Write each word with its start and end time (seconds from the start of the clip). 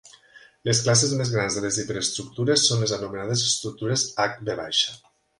Les 0.67 0.79
classes 0.85 1.11
més 1.17 1.33
grans 1.33 1.57
de 1.57 1.61
les 1.65 1.75
hiperestructures 1.83 2.63
són 2.69 2.81
les 2.85 2.93
anomenades 2.97 3.43
estructures 3.49 4.07
"Hv". 4.25 4.57